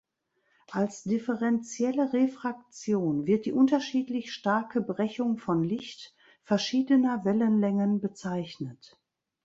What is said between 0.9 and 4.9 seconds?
differentielle Refraktion wird die unterschiedlich starke